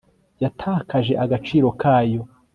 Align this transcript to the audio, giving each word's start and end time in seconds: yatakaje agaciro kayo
yatakaje 0.43 1.13
agaciro 1.23 1.67
kayo 1.81 2.21